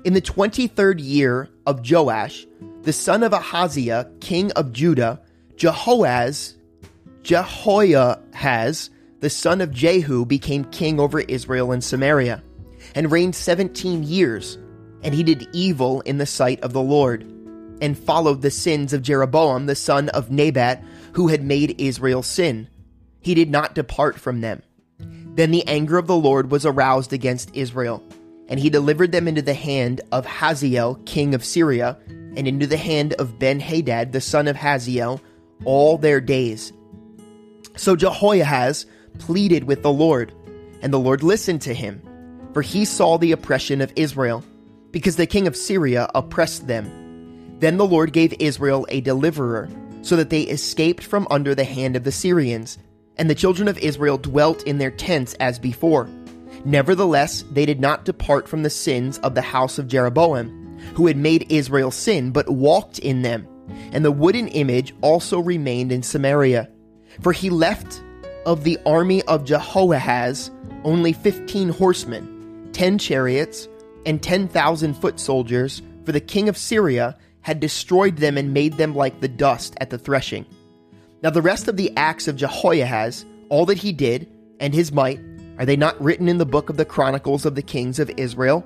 In 0.04 0.12
the 0.12 0.20
twenty 0.20 0.66
third 0.66 1.00
year 1.00 1.48
of 1.66 1.88
Joash, 1.90 2.46
the 2.82 2.92
son 2.92 3.22
of 3.22 3.32
Ahaziah, 3.32 4.10
king 4.20 4.52
of 4.52 4.72
Judah, 4.72 5.20
Jehoaz, 5.56 6.54
Jehoahaz, 7.22 8.90
the 9.20 9.30
son 9.30 9.60
of 9.60 9.72
Jehu, 9.72 10.24
became 10.24 10.64
king 10.66 11.00
over 11.00 11.20
Israel 11.20 11.72
and 11.72 11.82
Samaria, 11.82 12.42
and 12.94 13.10
reigned 13.10 13.34
seventeen 13.34 14.02
years. 14.02 14.58
And 15.02 15.14
he 15.14 15.22
did 15.22 15.48
evil 15.52 16.02
in 16.02 16.18
the 16.18 16.26
sight 16.26 16.60
of 16.60 16.72
the 16.72 16.82
Lord, 16.82 17.22
and 17.80 17.98
followed 17.98 18.42
the 18.42 18.50
sins 18.50 18.92
of 18.92 19.02
Jeroboam 19.02 19.66
the 19.66 19.74
son 19.74 20.08
of 20.10 20.30
Nebat, 20.30 20.84
who 21.14 21.28
had 21.28 21.42
made 21.42 21.80
Israel 21.80 22.22
sin. 22.22 22.68
He 23.20 23.34
did 23.34 23.50
not 23.50 23.74
depart 23.74 24.18
from 24.20 24.40
them. 24.40 24.62
Then 25.36 25.50
the 25.50 25.66
anger 25.68 25.98
of 25.98 26.06
the 26.06 26.16
Lord 26.16 26.50
was 26.50 26.64
aroused 26.64 27.12
against 27.12 27.54
Israel, 27.54 28.02
and 28.48 28.58
he 28.58 28.70
delivered 28.70 29.12
them 29.12 29.28
into 29.28 29.42
the 29.42 29.54
hand 29.54 30.00
of 30.10 30.24
Hazael, 30.24 30.94
king 31.04 31.34
of 31.34 31.44
Syria, 31.44 31.98
and 32.08 32.48
into 32.48 32.66
the 32.66 32.78
hand 32.78 33.12
of 33.14 33.38
Ben 33.38 33.60
Hadad, 33.60 34.12
the 34.12 34.20
son 34.22 34.48
of 34.48 34.56
Hazael, 34.56 35.20
all 35.66 35.98
their 35.98 36.22
days. 36.22 36.72
So 37.76 37.96
Jehoahaz 37.96 38.86
pleaded 39.18 39.64
with 39.64 39.82
the 39.82 39.92
Lord, 39.92 40.32
and 40.80 40.90
the 40.90 40.98
Lord 40.98 41.22
listened 41.22 41.60
to 41.62 41.74
him, 41.74 42.00
for 42.54 42.62
he 42.62 42.86
saw 42.86 43.18
the 43.18 43.32
oppression 43.32 43.82
of 43.82 43.92
Israel, 43.94 44.42
because 44.90 45.16
the 45.16 45.26
king 45.26 45.46
of 45.46 45.54
Syria 45.54 46.10
oppressed 46.14 46.66
them. 46.66 47.58
Then 47.58 47.76
the 47.76 47.86
Lord 47.86 48.14
gave 48.14 48.32
Israel 48.38 48.86
a 48.88 49.02
deliverer, 49.02 49.68
so 50.00 50.16
that 50.16 50.30
they 50.30 50.42
escaped 50.42 51.04
from 51.04 51.26
under 51.30 51.54
the 51.54 51.64
hand 51.64 51.94
of 51.94 52.04
the 52.04 52.12
Syrians 52.12 52.78
and 53.16 53.30
the 53.30 53.34
children 53.34 53.68
of 53.68 53.78
Israel 53.78 54.18
dwelt 54.18 54.62
in 54.64 54.78
their 54.78 54.90
tents 54.90 55.34
as 55.34 55.58
before. 55.58 56.08
Nevertheless, 56.64 57.44
they 57.52 57.64
did 57.66 57.80
not 57.80 58.04
depart 58.04 58.48
from 58.48 58.62
the 58.62 58.70
sins 58.70 59.18
of 59.18 59.34
the 59.34 59.42
house 59.42 59.78
of 59.78 59.88
Jeroboam, 59.88 60.78
who 60.94 61.06
had 61.06 61.16
made 61.16 61.50
Israel 61.50 61.90
sin, 61.90 62.30
but 62.30 62.48
walked 62.48 62.98
in 62.98 63.22
them. 63.22 63.46
And 63.92 64.04
the 64.04 64.12
wooden 64.12 64.48
image 64.48 64.94
also 65.00 65.38
remained 65.38 65.92
in 65.92 66.02
Samaria. 66.02 66.68
For 67.20 67.32
he 67.32 67.50
left 67.50 68.02
of 68.44 68.64
the 68.64 68.78
army 68.86 69.22
of 69.22 69.44
Jehoahaz 69.44 70.50
only 70.84 71.12
fifteen 71.12 71.68
horsemen, 71.68 72.68
ten 72.72 72.98
chariots, 72.98 73.68
and 74.04 74.22
ten 74.22 74.46
thousand 74.46 74.94
foot 74.94 75.18
soldiers, 75.18 75.82
for 76.04 76.12
the 76.12 76.20
king 76.20 76.48
of 76.48 76.56
Syria 76.56 77.16
had 77.40 77.60
destroyed 77.60 78.16
them 78.18 78.36
and 78.36 78.54
made 78.54 78.74
them 78.74 78.94
like 78.94 79.20
the 79.20 79.28
dust 79.28 79.74
at 79.80 79.90
the 79.90 79.98
threshing. 79.98 80.46
Now, 81.26 81.30
the 81.30 81.42
rest 81.42 81.66
of 81.66 81.76
the 81.76 81.92
acts 81.96 82.28
of 82.28 82.36
Jehoahaz, 82.36 83.26
all 83.48 83.66
that 83.66 83.78
he 83.78 83.92
did, 83.92 84.28
and 84.60 84.72
his 84.72 84.92
might, 84.92 85.18
are 85.58 85.66
they 85.66 85.74
not 85.74 86.00
written 86.00 86.28
in 86.28 86.38
the 86.38 86.46
book 86.46 86.70
of 86.70 86.76
the 86.76 86.84
Chronicles 86.84 87.44
of 87.44 87.56
the 87.56 87.62
kings 87.62 87.98
of 87.98 88.08
Israel? 88.16 88.64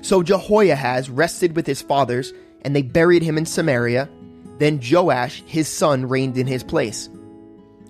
So 0.00 0.22
Jehoahaz 0.22 1.10
rested 1.10 1.56
with 1.56 1.66
his 1.66 1.82
fathers, 1.82 2.32
and 2.62 2.76
they 2.76 2.82
buried 2.82 3.24
him 3.24 3.36
in 3.36 3.44
Samaria. 3.44 4.08
Then 4.58 4.78
Joash, 4.80 5.42
his 5.46 5.66
son, 5.66 6.08
reigned 6.08 6.38
in 6.38 6.46
his 6.46 6.62
place. 6.62 7.08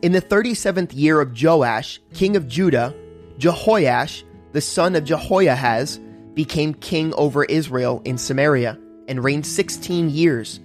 In 0.01 0.13
the 0.13 0.23
thirty 0.23 0.55
seventh 0.55 0.95
year 0.95 1.21
of 1.21 1.39
Joash, 1.39 2.01
king 2.15 2.37
of 2.37 2.49
Judah, 2.49 2.95
Jehoash, 3.37 4.25
the 4.53 4.63
son 4.63 4.97
of 4.97 5.05
Jehoahaz, 5.05 6.01
became 6.33 6.73
king 6.73 7.13
over 7.19 7.45
Israel 7.45 8.01
in 8.07 8.17
Samaria, 8.17 8.79
and 9.09 9.23
reigned 9.23 9.45
sixteen 9.45 10.09
years. 10.09 10.59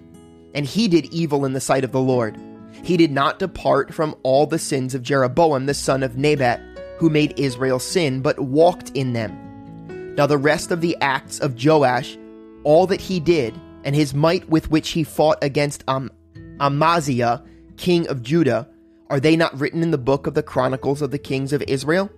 And 0.54 0.66
he 0.66 0.88
did 0.88 1.08
evil 1.08 1.44
in 1.44 1.52
the 1.52 1.60
sight 1.60 1.84
of 1.84 1.92
the 1.92 2.00
Lord 2.00 2.40
he 2.84 2.98
did 2.98 3.12
not 3.12 3.40
depart 3.40 3.94
from 3.94 4.16
all 4.24 4.46
the 4.46 4.60
sins 4.60 4.94
of 4.94 5.02
Jeroboam 5.02 5.66
the 5.66 5.74
son 5.74 6.04
of 6.04 6.18
Nebat, 6.18 6.62
who 6.98 7.10
made 7.10 7.40
Israel 7.40 7.80
sin, 7.80 8.22
but 8.22 8.40
walked 8.40 8.92
in 8.92 9.14
them. 9.14 10.14
Now 10.16 10.28
the 10.28 10.38
rest 10.38 10.72
of 10.72 10.82
the 10.82 10.98
acts 11.02 11.40
of 11.40 11.64
Joash, 11.64 12.18
all 12.64 12.88
that 12.88 13.02
he 13.02 13.20
did, 13.20 13.54
and 13.84 13.96
his 13.96 14.14
might 14.14 14.50
with 14.50 14.72
which 14.72 14.90
he 14.90 15.04
fought 15.04 15.38
against 15.42 15.84
Am- 15.88 16.12
Amaziah, 16.60 17.44
king 17.78 18.08
of 18.08 18.24
Judah, 18.24 18.68
are 19.10 19.20
they 19.20 19.36
not 19.36 19.60
written 19.60 19.84
in 19.84 19.92
the 19.92 19.98
book 19.98 20.26
of 20.26 20.34
the 20.34 20.44
Chronicles 20.44 21.02
of 21.02 21.12
the 21.12 21.20
kings 21.20 21.54
of 21.54 21.62
Israel? 21.64 22.10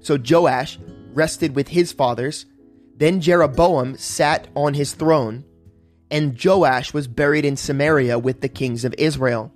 So 0.00 0.16
Joash 0.16 0.78
rested 1.12 1.56
with 1.56 1.68
his 1.68 1.92
fathers. 1.92 2.46
Then 2.96 3.20
Jeroboam 3.20 3.96
sat 3.96 4.48
on 4.54 4.74
his 4.74 4.94
throne, 4.94 5.44
and 6.10 6.38
Joash 6.42 6.94
was 6.94 7.08
buried 7.08 7.44
in 7.44 7.56
Samaria 7.56 8.18
with 8.18 8.40
the 8.40 8.48
kings 8.48 8.84
of 8.84 8.94
Israel. 8.98 9.52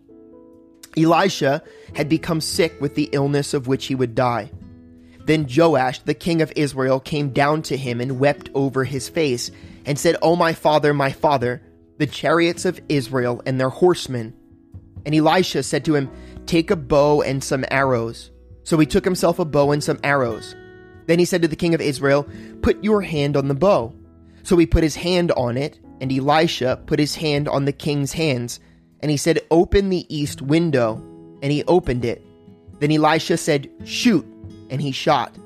Elisha 0.97 1.63
had 1.95 2.09
become 2.09 2.41
sick 2.41 2.81
with 2.81 2.95
the 2.95 3.09
illness 3.13 3.55
of 3.55 3.67
which 3.67 3.87
he 3.87 3.95
would 3.95 4.15
die. 4.15 4.51
Then 5.25 5.47
Joash, 5.49 6.01
the 6.01 6.15
king 6.15 6.43
of 6.43 6.53
Israel, 6.57 7.01
came 7.01 7.31
down 7.31 7.63
to 7.63 7.77
him 7.77 8.01
and 8.01 8.19
wept 8.19 8.51
over 8.55 8.85
his 8.85 9.09
face, 9.09 9.51
and 9.87 9.99
said, 9.99 10.17
O 10.23 10.37
my 10.37 10.53
father, 10.53 10.93
my 10.93 11.13
father, 11.13 11.63
the 11.99 12.07
chariots 12.07 12.65
of 12.65 12.81
Israel 12.89 13.43
and 13.47 13.61
their 13.61 13.69
horsemen. 13.69 14.35
And 15.05 15.15
Elisha 15.15 15.63
said 15.63 15.85
to 15.85 15.95
him, 15.95 16.11
Take 16.47 16.71
a 16.71 16.77
bow 16.77 17.23
and 17.23 17.43
some 17.43 17.65
arrows. 17.71 18.31
So 18.65 18.79
he 18.79 18.87
took 18.87 19.05
himself 19.05 19.39
a 19.39 19.45
bow 19.45 19.73
and 19.73 19.83
some 19.83 19.99
arrows. 20.03 20.55
Then 21.07 21.19
he 21.19 21.25
said 21.25 21.43
to 21.43 21.49
the 21.49 21.57
king 21.57 21.75
of 21.75 21.81
Israel, 21.81 22.27
Put 22.63 22.83
your 22.83 23.03
hand 23.03 23.37
on 23.37 23.49
the 23.49 23.55
bow. 23.55 23.95
So 24.43 24.57
he 24.57 24.67
put 24.67 24.83
his 24.83 24.97
hand 24.97 25.33
on 25.33 25.57
it, 25.57 25.81
and 26.01 26.13
Elisha 26.13 26.81
put 26.87 26.99
his 26.99 27.15
hand 27.15 27.49
on 27.49 27.65
the 27.65 27.73
king's 27.73 28.13
hands. 28.13 28.61
And 29.03 29.11
he 29.11 29.17
said, 29.17 29.41
Open 29.51 29.89
the 29.89 30.07
east 30.15 30.41
window. 30.41 30.95
And 31.43 31.51
he 31.51 31.65
opened 31.65 32.05
it. 32.05 32.25
Then 32.79 32.93
Elisha 32.93 33.37
said, 33.37 33.69
Shoot 33.85 34.25
and 34.71 34.81
he 34.81 34.93
shot. 34.93 35.37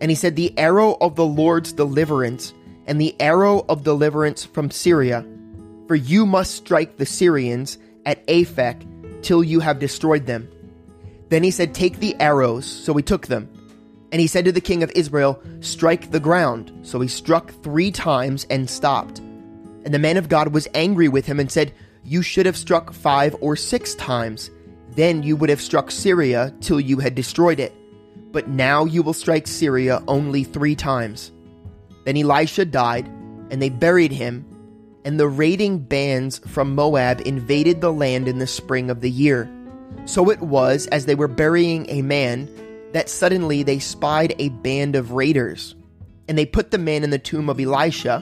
And 0.00 0.10
he 0.10 0.14
said, 0.14 0.36
The 0.36 0.58
arrow 0.58 0.96
of 1.00 1.14
the 1.14 1.24
Lord's 1.24 1.72
deliverance, 1.72 2.52
and 2.86 3.00
the 3.00 3.14
arrow 3.20 3.64
of 3.68 3.84
deliverance 3.84 4.44
from 4.44 4.70
Syria. 4.70 5.24
For 5.86 5.94
you 5.94 6.26
must 6.26 6.54
strike 6.56 6.96
the 6.96 7.06
Syrians 7.06 7.78
at 8.06 8.26
Aphek 8.26 9.22
till 9.22 9.44
you 9.44 9.60
have 9.60 9.78
destroyed 9.78 10.26
them. 10.26 10.48
Then 11.28 11.42
he 11.42 11.50
said, 11.50 11.74
Take 11.74 12.00
the 12.00 12.18
arrows. 12.20 12.66
So 12.66 12.94
he 12.94 13.02
took 13.02 13.26
them. 13.26 13.50
And 14.12 14.20
he 14.20 14.26
said 14.26 14.44
to 14.44 14.52
the 14.52 14.60
king 14.60 14.82
of 14.82 14.92
Israel, 14.94 15.42
Strike 15.60 16.10
the 16.10 16.20
ground. 16.20 16.72
So 16.82 17.00
he 17.00 17.08
struck 17.08 17.50
three 17.62 17.90
times 17.90 18.46
and 18.50 18.68
stopped. 18.68 19.18
And 19.18 19.92
the 19.92 19.98
man 19.98 20.16
of 20.16 20.28
God 20.28 20.48
was 20.54 20.68
angry 20.74 21.08
with 21.08 21.26
him 21.26 21.40
and 21.40 21.50
said, 21.50 21.72
You 22.04 22.22
should 22.22 22.46
have 22.46 22.56
struck 22.56 22.92
five 22.92 23.34
or 23.40 23.56
six 23.56 23.94
times. 23.94 24.50
Then 24.90 25.22
you 25.22 25.36
would 25.36 25.50
have 25.50 25.60
struck 25.60 25.90
Syria 25.90 26.54
till 26.60 26.80
you 26.80 26.98
had 26.98 27.14
destroyed 27.14 27.58
it 27.58 27.74
but 28.34 28.48
now 28.48 28.84
you 28.84 29.00
will 29.00 29.12
strike 29.12 29.46
Syria 29.46 30.02
only 30.08 30.42
three 30.42 30.74
times. 30.74 31.30
Then 32.04 32.16
Elisha 32.16 32.64
died, 32.64 33.06
and 33.48 33.62
they 33.62 33.68
buried 33.68 34.10
him, 34.10 34.44
and 35.04 35.20
the 35.20 35.28
raiding 35.28 35.78
bands 35.78 36.40
from 36.40 36.74
Moab 36.74 37.22
invaded 37.24 37.80
the 37.80 37.92
land 37.92 38.26
in 38.26 38.40
the 38.40 38.48
spring 38.48 38.90
of 38.90 39.00
the 39.00 39.10
year. 39.10 39.48
So 40.04 40.30
it 40.30 40.40
was, 40.40 40.88
as 40.88 41.06
they 41.06 41.14
were 41.14 41.28
burying 41.28 41.88
a 41.88 42.02
man, 42.02 42.50
that 42.92 43.08
suddenly 43.08 43.62
they 43.62 43.78
spied 43.78 44.34
a 44.40 44.48
band 44.48 44.96
of 44.96 45.12
raiders. 45.12 45.76
And 46.26 46.36
they 46.36 46.44
put 46.44 46.72
the 46.72 46.78
man 46.78 47.04
in 47.04 47.10
the 47.10 47.20
tomb 47.20 47.48
of 47.48 47.60
Elisha, 47.60 48.16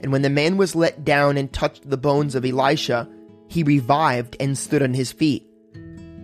and 0.00 0.12
when 0.12 0.22
the 0.22 0.30
man 0.30 0.58
was 0.58 0.76
let 0.76 1.04
down 1.04 1.36
and 1.36 1.52
touched 1.52 1.90
the 1.90 1.96
bones 1.96 2.36
of 2.36 2.44
Elisha, 2.44 3.08
he 3.48 3.62
revived 3.62 4.36
and 4.40 4.56
stood 4.56 4.82
on 4.82 4.94
his 4.94 5.12
feet. 5.12 5.46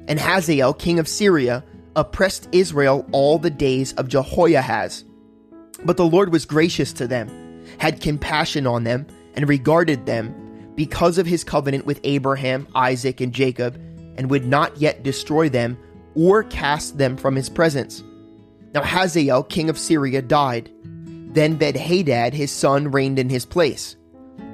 And 0.09 0.19
Hazael, 0.19 0.75
king 0.75 0.99
of 0.99 1.09
Syria, 1.09 1.65
oppressed 1.95 2.49
Israel 2.53 3.07
all 3.13 3.39
the 3.39 3.51
days 3.51 3.93
of 3.95 4.09
Jehoahaz. 4.09 5.05
But 5.85 5.97
the 5.97 6.07
Lord 6.07 6.33
was 6.33 6.45
gracious 6.45 6.93
to 6.95 7.07
them, 7.07 7.65
had 7.79 8.01
compassion 8.01 8.67
on 8.67 8.85
them, 8.85 9.07
and 9.35 9.49
regarded 9.49 10.07
them 10.07 10.73
because 10.75 11.19
of 11.19 11.27
his 11.27 11.45
covenant 11.45 11.87
with 11.87 12.01
Abraham, 12.05 12.67
Isaac, 12.75 13.21
and 13.21 13.33
Jacob, 13.33 13.75
and 14.17 14.31
would 14.31 14.47
not 14.47 14.77
yet 14.79 15.03
destroy 15.03 15.49
them 15.49 15.79
or 16.15 16.43
cast 16.45 16.99
them 16.99 17.17
from 17.17 17.35
his 17.37 17.49
presence. 17.49 18.03
Now 18.75 18.83
Hazael, 18.83 19.43
king 19.45 19.69
of 19.69 19.79
Syria, 19.79 20.23
died. 20.23 20.71
Then 21.35 21.59
Benhadad, 21.59 22.33
his 22.33 22.51
son, 22.51 22.91
reigned 22.91 23.19
in 23.19 23.29
his 23.29 23.47
place. 23.47 23.97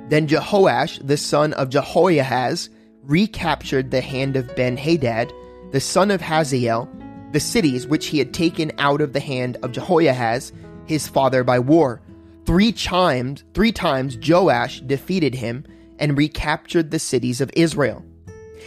Then 0.08 0.26
Jehoash, 0.26 1.06
the 1.06 1.16
son 1.16 1.52
of 1.54 1.68
Jehoahaz, 1.68 2.70
recaptured 3.02 3.90
the 3.90 4.00
hand 4.00 4.36
of 4.36 4.46
Benhadad, 4.54 5.32
the 5.72 5.80
son 5.80 6.10
of 6.10 6.20
Hazael, 6.20 6.88
the 7.32 7.40
cities 7.40 7.86
which 7.86 8.06
he 8.06 8.18
had 8.18 8.32
taken 8.32 8.72
out 8.78 9.00
of 9.00 9.12
the 9.12 9.20
hand 9.20 9.58
of 9.62 9.72
Jehoahaz, 9.72 10.52
his 10.86 11.06
father 11.06 11.44
by 11.44 11.58
war. 11.58 12.00
Three 12.46 12.72
times, 12.72 13.44
three 13.52 13.72
times 13.72 14.16
Joash 14.26 14.80
defeated 14.80 15.34
him 15.34 15.64
and 15.98 16.16
recaptured 16.16 16.90
the 16.90 16.98
cities 16.98 17.42
of 17.42 17.50
Israel. 17.54 18.02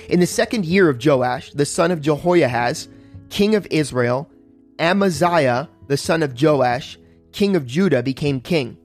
In 0.09 0.19
the 0.19 0.27
second 0.27 0.65
year 0.65 0.89
of 0.89 1.03
Joash, 1.03 1.51
the 1.53 1.65
son 1.65 1.89
of 1.89 2.01
Jehoahaz, 2.01 2.87
king 3.29 3.55
of 3.55 3.67
Israel, 3.71 4.29
Amaziah, 4.77 5.69
the 5.87 5.97
son 5.97 6.21
of 6.21 6.39
Joash, 6.39 6.99
king 7.31 7.55
of 7.55 7.65
Judah, 7.65 8.03
became 8.03 8.41
king. 8.41 8.77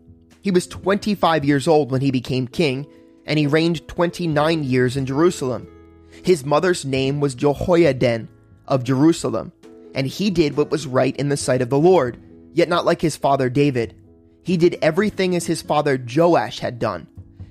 He 0.46 0.52
was 0.52 0.68
25 0.68 1.44
years 1.44 1.66
old 1.66 1.90
when 1.90 2.02
he 2.02 2.12
became 2.12 2.46
king, 2.46 2.86
and 3.26 3.36
he 3.36 3.48
reigned 3.48 3.88
29 3.88 4.62
years 4.62 4.96
in 4.96 5.04
Jerusalem. 5.04 5.66
His 6.22 6.46
mother's 6.46 6.84
name 6.84 7.18
was 7.18 7.34
Jehoaddan 7.34 8.28
of 8.68 8.84
Jerusalem 8.84 9.50
and 9.96 10.06
he 10.06 10.30
did 10.30 10.56
what 10.56 10.70
was 10.70 10.86
right 10.86 11.16
in 11.16 11.30
the 11.30 11.36
sight 11.38 11.62
of 11.62 11.70
the 11.70 11.78
Lord, 11.78 12.22
yet 12.52 12.68
not 12.68 12.84
like 12.84 13.00
his 13.00 13.16
father 13.16 13.48
David. 13.48 13.96
He 14.42 14.58
did 14.58 14.78
everything 14.82 15.34
as 15.34 15.46
his 15.46 15.62
father 15.62 15.98
Joash 15.98 16.60
had 16.60 16.78
done. 16.78 17.08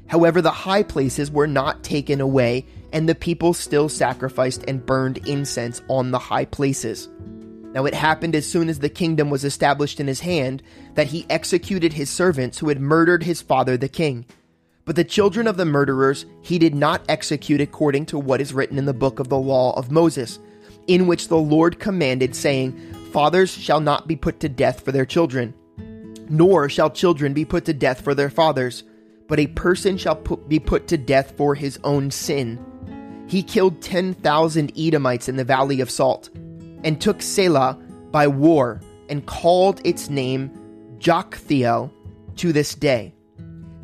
However, 0.08 0.42
the 0.42 0.52
high 0.52 0.84
places 0.84 1.32
were 1.32 1.48
not 1.48 1.84
taken 1.84 2.22
away, 2.22 2.68
and 2.94 3.10
the 3.10 3.16
people 3.16 3.56
still 3.56 3.90
sacrificed 3.90 4.64
and 4.68 4.86
burned 4.86 5.18
incense 5.28 5.82
on 5.90 6.12
the 6.12 6.20
high 6.20 6.46
places. 6.46 7.10
Now 7.76 7.84
it 7.84 7.94
happened 7.94 8.36
as 8.36 8.50
soon 8.50 8.70
as 8.70 8.80
the 8.80 8.88
kingdom 8.88 9.30
was 9.30 9.44
established 9.44 10.00
in 10.00 10.08
his 10.08 10.22
hand 10.22 10.64
that 10.94 11.08
he 11.08 11.26
executed 11.30 11.92
his 11.92 12.10
servants 12.10 12.58
who 12.58 12.70
had 12.70 12.80
murdered 12.80 13.24
his 13.24 13.42
father 13.42 13.76
the 13.76 13.90
king. 13.90 14.26
But 14.86 14.96
the 14.96 15.04
children 15.04 15.46
of 15.46 15.58
the 15.58 15.66
murderers 15.66 16.26
he 16.42 16.58
did 16.58 16.74
not 16.74 17.04
execute 17.10 17.60
according 17.60 18.06
to 18.08 18.18
what 18.18 18.40
is 18.40 18.54
written 18.54 18.78
in 18.78 18.86
the 18.86 18.94
book 18.94 19.20
of 19.20 19.28
the 19.28 19.38
law 19.38 19.78
of 19.78 19.92
Moses, 19.92 20.40
in 20.88 21.06
which 21.06 21.28
the 21.28 21.38
Lord 21.38 21.78
commanded, 21.78 22.34
saying, 22.34 22.72
Fathers 23.12 23.52
shall 23.52 23.82
not 23.82 24.08
be 24.08 24.16
put 24.16 24.40
to 24.40 24.48
death 24.48 24.80
for 24.86 24.94
their 24.94 25.06
children, 25.06 25.54
nor 26.30 26.70
shall 26.70 26.90
children 26.90 27.34
be 27.34 27.44
put 27.44 27.66
to 27.66 27.74
death 27.74 28.02
for 28.02 28.16
their 28.16 28.30
fathers, 28.30 28.84
but 29.28 29.40
a 29.40 29.48
person 29.48 29.98
shall 29.98 30.16
put, 30.16 30.48
be 30.48 30.60
put 30.60 30.88
to 30.88 30.98
death 30.98 31.36
for 31.36 31.56
his 31.56 31.78
own 31.84 32.10
sin. 32.10 32.64
He 33.28 33.44
killed 33.44 33.82
10,000 33.82 34.72
Edomites 34.78 35.28
in 35.28 35.36
the 35.36 35.44
Valley 35.44 35.82
of 35.82 35.90
Salt, 35.90 36.30
and 36.86 37.02
took 37.02 37.18
Sela 37.20 37.82
by 38.12 38.28
war, 38.28 38.80
and 39.10 39.26
called 39.26 39.82
its 39.84 40.10
name 40.10 40.50
Joktheel 41.00 41.92
to 42.38 42.54
this 42.54 42.74
day. 42.74 43.14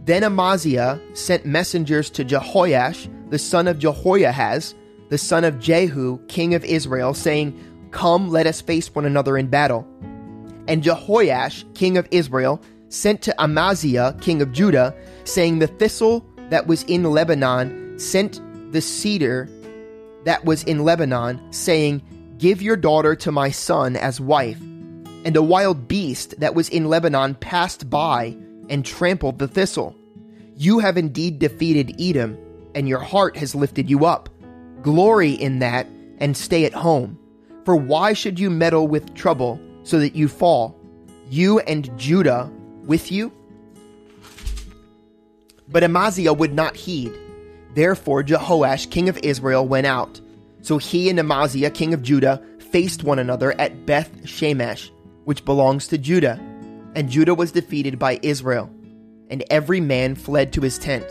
Then 0.06 0.24
Amaziah 0.24 1.00
sent 1.14 1.46
messengers 1.46 2.10
to 2.12 2.24
Jehoash, 2.24 3.30
the 3.30 3.38
son 3.38 3.68
of 3.68 3.78
Jehoahaz, 3.78 4.74
the 5.10 5.18
son 5.18 5.44
of 5.44 5.60
Jehu, 5.60 6.18
king 6.28 6.56
of 6.56 6.64
Israel, 6.64 7.14
saying, 7.14 7.60
Come, 7.92 8.30
let 8.30 8.48
us 8.48 8.62
face 8.62 8.94
one 8.96 9.06
another 9.06 9.38
in 9.38 9.48
battle. 9.48 9.86
And 10.68 10.82
Jehoash, 10.82 11.74
king 11.76 11.98
of 11.98 12.08
Israel, 12.12 12.62
sent 12.90 13.22
to 13.24 13.42
Amaziah, 13.42 14.16
king 14.22 14.42
of 14.42 14.52
Judah, 14.52 14.96
saying, 15.26 15.60
The 15.60 15.68
thistle 15.68 16.26
that 16.50 16.68
was 16.68 16.84
in 16.84 17.04
Lebanon 17.04 18.00
sent 18.00 18.42
the 18.72 18.82
cedar 18.82 19.50
that 20.24 20.46
was 20.46 20.64
in 20.64 20.84
Lebanon, 20.84 21.42
saying, 21.52 22.02
Give 22.42 22.60
your 22.60 22.76
daughter 22.76 23.16
to 23.18 23.32
my 23.32 23.52
son 23.52 23.96
as 23.96 24.20
wife. 24.20 24.60
And 24.60 25.38
a 25.38 25.44
wild 25.44 25.88
beast 25.88 26.40
that 26.40 26.56
was 26.56 26.70
in 26.70 26.90
Lebanon 26.90 27.36
passed 27.36 27.88
by 27.88 28.36
and 28.68 28.84
trampled 28.84 29.38
the 29.38 29.48
thistle. 29.48 29.96
You 30.56 30.80
have 30.80 30.98
indeed 30.98 31.38
defeated 31.38 32.02
Edom, 32.02 32.40
and 32.74 32.90
your 32.90 32.98
heart 32.98 33.38
has 33.38 33.54
lifted 33.54 33.92
you 33.92 34.06
up. 34.06 34.28
Glory 34.82 35.34
in 35.34 35.60
that 35.60 35.86
and 36.18 36.36
stay 36.36 36.66
at 36.66 36.74
home. 36.74 37.20
For 37.64 37.76
why 37.76 38.14
should 38.14 38.40
you 38.40 38.50
meddle 38.50 38.88
with 38.88 39.14
trouble 39.14 39.60
so 39.84 40.00
that 40.00 40.16
you 40.16 40.28
fall? 40.28 40.76
You 41.30 41.60
and 41.60 41.96
Judah 41.96 42.52
with 42.86 43.12
you? 43.12 43.32
But 45.68 45.84
Amaziah 45.84 46.34
would 46.34 46.56
not 46.56 46.76
heed. 46.76 47.14
Therefore 47.76 48.24
Jehoash, 48.24 48.90
king 48.90 49.10
of 49.10 49.20
Israel, 49.20 49.68
went 49.68 49.86
out. 49.86 50.20
So 50.62 50.78
he 50.78 51.10
and 51.10 51.20
Amaziah, 51.20 51.72
king 51.72 51.94
of 51.94 52.04
Judah, 52.04 52.42
faced 52.60 53.04
one 53.04 53.20
another 53.20 53.60
at 53.60 53.86
Beth 53.86 54.24
Shemesh, 54.24 54.92
which 55.26 55.46
belongs 55.46 55.88
to 55.88 55.98
Judah. 55.98 56.40
And 56.96 57.10
Judah 57.10 57.36
was 57.36 57.52
defeated 57.52 57.98
by 57.98 58.20
Israel, 58.22 58.70
and 59.30 59.44
every 59.50 59.80
man 59.80 60.16
fled 60.16 60.54
to 60.54 60.62
his 60.62 60.78
tent. 60.78 61.06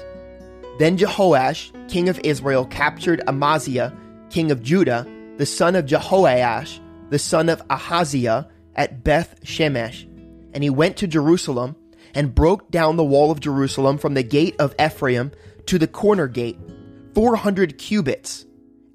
Then 0.79 0.97
Jehoash, 0.97 1.89
king 1.89 2.09
of 2.09 2.21
Israel, 2.21 2.65
captured 2.67 3.23
Amaziah, 3.27 3.93
king 4.31 4.51
of 4.51 4.63
Judah, 4.63 5.07
the 5.37 5.47
son 5.47 5.75
of 5.75 5.87
Jehoash, 5.87 6.81
the 7.11 7.19
son 7.19 7.49
of 7.49 7.63
Ahaziah, 7.71 8.49
at 8.77 9.03
Beth 9.03 9.41
Shemesh. 9.43 10.05
And 10.53 10.63
he 10.63 10.71
went 10.71 10.97
to 10.99 11.07
Jerusalem 11.07 11.77
and 12.15 12.35
broke 12.35 12.71
down 12.71 12.97
the 12.97 13.05
wall 13.05 13.31
of 13.31 13.41
Jerusalem 13.41 13.99
from 13.99 14.15
the 14.15 14.23
gate 14.23 14.57
of 14.59 14.75
Ephraim 14.81 15.33
to 15.67 15.79
the 15.79 15.87
corner 15.87 16.29
gate, 16.29 16.59
400 17.15 17.79
cubits. 17.79 18.47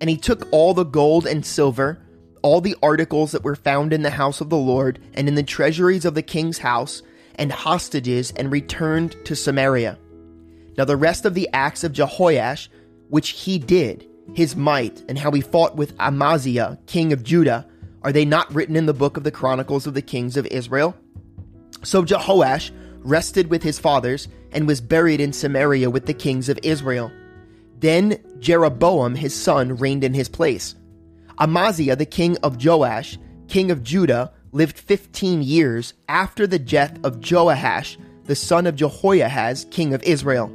And 0.02 0.10
he 0.10 0.18
took 0.18 0.48
all 0.52 0.74
the 0.74 0.84
gold 0.84 1.26
and 1.26 1.46
silver, 1.46 2.02
all 2.42 2.62
the 2.62 2.76
articles 2.84 3.32
that 3.32 3.44
were 3.44 3.56
found 3.56 3.94
in 3.94 4.02
the 4.02 4.10
house 4.10 4.42
of 4.42 4.50
the 4.50 4.58
Lord 4.58 5.00
and 5.14 5.28
in 5.28 5.36
the 5.36 5.44
treasuries 5.44 6.06
of 6.06 6.16
the 6.16 6.22
king's 6.22 6.60
house, 6.60 7.02
and 7.38 7.52
hostages, 7.52 8.32
and 8.32 8.52
returned 8.52 9.16
to 9.26 9.36
Samaria. 9.36 9.98
Now 10.78 10.86
the 10.86 10.96
rest 10.96 11.26
of 11.26 11.34
the 11.34 11.50
acts 11.54 11.84
of 11.84 11.92
Jehoash, 11.92 12.70
which 13.10 13.30
he 13.30 13.60
did, 13.60 14.08
his 14.34 14.56
might, 14.56 15.04
and 15.10 15.18
how 15.20 15.32
he 15.32 15.42
fought 15.42 15.76
with 15.76 16.00
Amaziah, 16.00 16.80
king 16.86 17.12
of 17.12 17.24
Judah, 17.24 17.68
are 18.04 18.12
they 18.12 18.26
not 18.26 18.54
written 18.54 18.76
in 18.76 18.86
the 18.86 18.94
book 18.94 19.18
of 19.18 19.24
the 19.24 19.32
Chronicles 19.32 19.88
of 19.88 19.96
the 19.96 20.02
Kings 20.02 20.38
of 20.38 20.46
Israel? 20.48 20.96
So 21.84 22.04
Jehoash 22.04 22.72
rested 23.00 23.50
with 23.50 23.64
his 23.64 23.80
fathers 23.80 24.28
and 24.52 24.68
was 24.68 24.82
buried 24.82 25.20
in 25.20 25.34
Samaria 25.34 25.90
with 25.90 26.06
the 26.06 26.14
kings 26.14 26.50
of 26.50 26.60
Israel. 26.64 27.12
Then 27.86 28.18
Jeroboam 28.40 29.14
his 29.14 29.36
son 29.36 29.78
reigned 29.78 30.04
in 30.04 30.16
his 30.16 30.28
place. 30.28 30.74
Amaziah 31.40 31.96
the 31.96 32.08
king 32.08 32.36
of 32.42 32.66
Joash, 32.66 33.20
king 33.48 33.70
of 33.70 33.84
Judah, 33.84 34.34
lived 34.54 34.80
fifteen 34.80 35.44
years 35.44 35.94
after 36.10 36.48
the 36.48 36.58
death 36.58 36.98
of 37.04 37.20
Joash, 37.32 38.00
the 38.24 38.36
son 38.36 38.66
of 38.66 38.76
Jehoahaz, 38.76 39.68
king 39.70 39.94
of 39.94 40.02
Israel. 40.02 40.48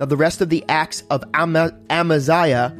Now 0.00 0.06
the 0.06 0.16
rest 0.16 0.40
of 0.40 0.48
the 0.48 0.64
acts 0.66 1.02
of 1.10 1.22
Ama- 1.34 1.78
Amaziah 1.90 2.74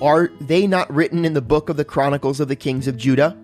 are 0.00 0.30
they 0.40 0.66
not 0.66 0.90
written 0.90 1.26
in 1.26 1.34
the 1.34 1.42
book 1.42 1.68
of 1.68 1.76
the 1.76 1.84
Chronicles 1.84 2.40
of 2.40 2.48
the 2.48 2.56
kings 2.56 2.88
of 2.88 2.96
Judah? 2.96 3.36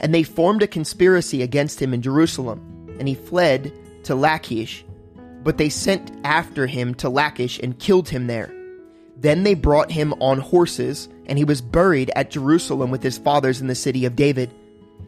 And 0.00 0.12
they 0.12 0.24
formed 0.24 0.64
a 0.64 0.66
conspiracy 0.66 1.40
against 1.40 1.80
him 1.80 1.94
in 1.94 2.02
Jerusalem, 2.02 2.58
and 2.98 3.06
he 3.06 3.14
fled 3.14 3.72
to 4.02 4.16
Lachish. 4.16 4.84
But 5.44 5.56
they 5.56 5.68
sent 5.68 6.10
after 6.24 6.66
him 6.66 6.94
to 6.96 7.08
Lachish 7.08 7.60
and 7.60 7.78
killed 7.78 8.08
him 8.08 8.26
there. 8.26 8.52
Then 9.20 9.42
they 9.42 9.54
brought 9.54 9.90
him 9.90 10.14
on 10.14 10.38
horses, 10.38 11.08
and 11.26 11.36
he 11.36 11.44
was 11.44 11.60
buried 11.60 12.10
at 12.16 12.30
Jerusalem 12.30 12.90
with 12.90 13.02
his 13.02 13.18
fathers 13.18 13.60
in 13.60 13.66
the 13.66 13.74
city 13.74 14.06
of 14.06 14.16
David. 14.16 14.50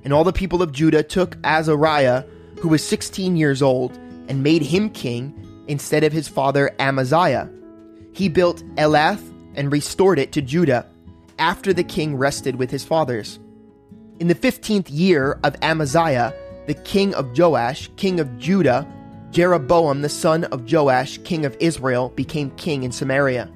And 0.04 0.12
all 0.12 0.24
the 0.24 0.32
people 0.32 0.62
of 0.62 0.72
Judah 0.72 1.02
took 1.02 1.36
Azariah, 1.44 2.24
who 2.60 2.68
was 2.68 2.86
sixteen 2.86 3.36
years 3.36 3.62
old, 3.62 3.98
and 4.28 4.42
made 4.42 4.62
him 4.62 4.90
king 4.90 5.64
instead 5.66 6.04
of 6.04 6.12
his 6.12 6.28
father 6.28 6.74
Amaziah. 6.78 7.48
He 8.12 8.28
built 8.28 8.62
Elath 8.76 9.22
and 9.54 9.72
restored 9.72 10.18
it 10.18 10.32
to 10.32 10.42
Judah 10.42 10.86
after 11.38 11.72
the 11.72 11.84
king 11.84 12.16
rested 12.16 12.56
with 12.56 12.70
his 12.70 12.84
fathers. 12.84 13.38
In 14.20 14.28
the 14.28 14.34
fifteenth 14.34 14.90
year 14.90 15.38
of 15.42 15.56
Amaziah, 15.62 16.34
the 16.66 16.74
king 16.74 17.14
of 17.14 17.36
Joash, 17.36 17.90
king 17.96 18.20
of 18.20 18.38
Judah, 18.38 18.86
Jeroboam 19.30 20.02
the 20.02 20.08
son 20.08 20.44
of 20.44 20.70
Joash, 20.70 21.18
king 21.24 21.46
of 21.46 21.56
Israel, 21.58 22.10
became 22.10 22.50
king 22.52 22.82
in 22.82 22.92
Samaria, 22.92 23.50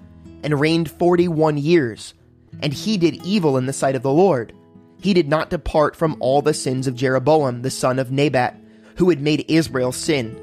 and 0.46 0.60
reigned 0.60 0.88
forty 0.90 1.26
one 1.26 1.58
years. 1.58 2.14
And 2.62 2.72
he 2.72 2.96
did 2.96 3.26
evil 3.26 3.58
in 3.58 3.66
the 3.66 3.72
sight 3.72 3.96
of 3.96 4.02
the 4.02 4.12
Lord. 4.12 4.54
He 5.02 5.12
did 5.12 5.28
not 5.28 5.50
depart 5.50 5.96
from 5.96 6.16
all 6.20 6.40
the 6.40 6.54
sins 6.54 6.86
of 6.86 6.94
Jeroboam 6.94 7.62
the 7.62 7.70
son 7.70 7.98
of 7.98 8.12
Nebat, 8.12 8.58
who 8.94 9.10
had 9.10 9.20
made 9.20 9.44
Israel 9.48 9.92
sin. 9.92 10.40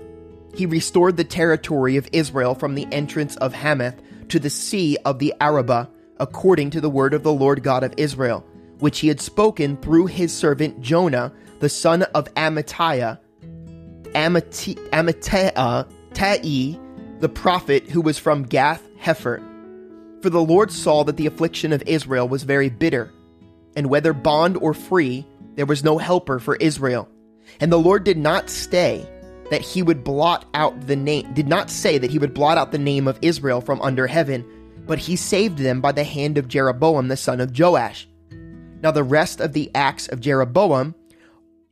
He 0.54 0.66
restored 0.66 1.18
the 1.18 1.24
territory 1.24 1.98
of 1.98 2.08
Israel 2.12 2.54
from 2.54 2.76
the 2.76 2.88
entrance 2.92 3.38
of 3.38 3.54
Hamath 3.54 3.96
to 4.28 4.40
the 4.40 4.50
sea 4.50 4.98
of 5.06 5.20
the 5.20 5.34
Arabah, 5.42 5.88
according 6.20 6.70
to 6.72 6.82
the 6.82 6.90
word 6.90 7.14
of 7.14 7.24
the 7.24 7.34
Lord 7.34 7.64
God 7.64 7.84
of 7.84 7.94
Israel, 7.98 8.46
which 8.80 9.00
he 9.00 9.08
had 9.08 9.22
spoken 9.22 9.78
through 9.78 10.08
his 10.08 10.32
servant 10.34 10.82
Jonah, 10.82 11.34
the 11.60 11.70
son 11.70 12.04
of 12.14 12.32
Amittai, 12.36 13.18
Amittai, 14.14 15.88
Ta'i, 16.14 17.20
the 17.20 17.30
prophet 17.30 17.90
who 17.90 18.02
was 18.02 18.20
from 18.20 18.44
Gath 18.44 18.84
Hepher. 19.02 19.42
For 20.24 20.30
the 20.30 20.42
Lord 20.42 20.72
saw 20.72 21.04
that 21.04 21.18
the 21.18 21.28
affliction 21.28 21.74
of 21.74 21.84
Israel 21.86 22.30
was 22.30 22.44
very 22.44 22.70
bitter, 22.70 23.12
and 23.76 23.88
whether 23.88 24.14
bond 24.14 24.56
or 24.56 24.74
free, 24.74 25.28
there 25.56 25.66
was 25.66 25.84
no 25.84 25.98
helper 25.98 26.40
for 26.40 26.56
Israel. 26.56 27.10
And 27.60 27.70
the 27.70 27.78
Lord 27.78 28.06
did 28.06 28.18
not 28.18 28.50
stay 28.50 29.06
that 29.52 29.60
he 29.60 29.84
would 29.84 30.06
blot 30.06 30.46
out 30.54 30.88
the 30.88 30.96
name, 30.96 31.34
did 31.34 31.50
not 31.50 31.70
say 31.70 31.98
that 31.98 32.10
he 32.10 32.20
would 32.20 32.34
blot 32.34 32.58
out 32.58 32.72
the 32.72 32.78
name 32.78 33.06
of 33.06 33.20
Israel 33.22 33.60
from 33.60 33.82
under 33.82 34.08
heaven, 34.08 34.46
but 34.88 34.98
he 34.98 35.18
saved 35.18 35.58
them 35.58 35.82
by 35.82 35.92
the 35.92 36.06
hand 36.06 36.38
of 36.38 36.48
Jeroboam 36.48 37.10
the 37.10 37.18
son 37.18 37.42
of 37.42 37.60
Joash. 37.60 38.08
Now 38.82 38.92
the 38.92 39.04
rest 39.04 39.42
of 39.42 39.52
the 39.52 39.70
acts 39.76 40.08
of 40.08 40.22
Jeroboam 40.22 40.96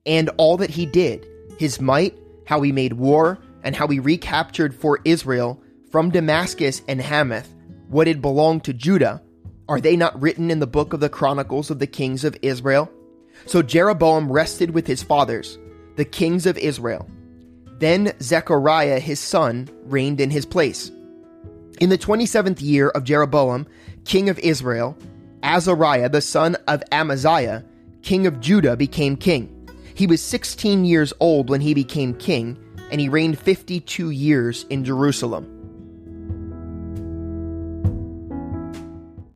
and 0.05 0.29
all 0.35 0.57
that 0.57 0.71
he 0.71 0.85
did, 0.85 1.25
his 1.57 1.79
might, 1.79 2.17
how 2.45 2.61
he 2.63 2.73
made 2.73 2.91
war, 2.91 3.39
and 3.63 3.77
how 3.77 3.87
he 3.87 4.01
recaptured 4.01 4.75
for 4.75 4.99
Israel 5.05 5.63
from 5.89 6.09
Damascus 6.09 6.81
and 6.89 6.99
Hamath 6.99 7.47
what 7.91 8.07
had 8.07 8.21
belonged 8.21 8.63
to 8.63 8.73
Judah, 8.73 9.21
are 9.67 9.81
they 9.81 9.97
not 9.97 10.19
written 10.21 10.49
in 10.49 10.59
the 10.59 10.67
book 10.67 10.93
of 10.93 11.01
the 11.01 11.09
Chronicles 11.09 11.69
of 11.69 11.79
the 11.79 11.87
kings 11.87 12.23
of 12.23 12.37
Israel? 12.41 12.89
So 13.45 13.61
Jeroboam 13.61 14.31
rested 14.31 14.71
with 14.71 14.87
his 14.87 15.03
fathers, 15.03 15.59
the 15.97 16.05
kings 16.05 16.45
of 16.45 16.57
Israel. 16.57 17.09
Then 17.79 18.13
Zechariah 18.21 18.99
his 18.99 19.19
son 19.19 19.69
reigned 19.83 20.21
in 20.21 20.29
his 20.29 20.45
place. 20.45 20.89
In 21.81 21.89
the 21.89 21.97
27th 21.97 22.61
year 22.61 22.89
of 22.89 23.03
Jeroboam, 23.03 23.67
king 24.05 24.29
of 24.29 24.39
Israel, 24.39 24.97
Azariah 25.43 26.09
the 26.09 26.21
son 26.21 26.55
of 26.67 26.83
Amaziah, 26.91 27.63
king 28.03 28.25
of 28.25 28.39
Judah, 28.39 28.77
became 28.77 29.17
king. 29.17 29.67
He 29.95 30.07
was 30.07 30.21
16 30.21 30.85
years 30.85 31.11
old 31.19 31.49
when 31.49 31.59
he 31.59 31.73
became 31.73 32.13
king, 32.13 32.57
and 32.89 33.01
he 33.01 33.09
reigned 33.09 33.37
52 33.37 34.11
years 34.11 34.65
in 34.69 34.85
Jerusalem. 34.85 35.60